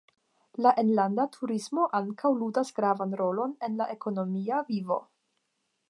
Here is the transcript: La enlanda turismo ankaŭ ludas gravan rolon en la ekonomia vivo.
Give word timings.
La 0.65 0.69
enlanda 0.83 1.25
turismo 1.35 1.85
ankaŭ 1.99 2.33
ludas 2.39 2.73
gravan 2.79 3.15
rolon 3.21 3.57
en 3.69 3.79
la 3.83 3.89
ekonomia 3.97 4.65
vivo. 4.73 5.03